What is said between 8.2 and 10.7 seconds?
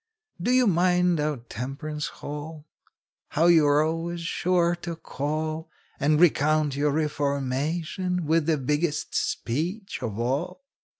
with the biggest speech of all?